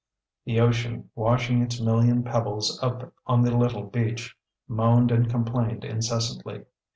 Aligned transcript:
The 0.45 0.59
ocean, 0.59 1.11
washing 1.13 1.61
its 1.61 1.79
million 1.79 2.23
pebbles 2.23 2.79
up 2.81 3.13
on 3.27 3.43
the 3.43 3.55
little 3.55 3.83
beach, 3.83 4.35
moaned 4.67 5.11
and 5.11 5.29
complained 5.29 5.85
incessantly. 5.85 6.65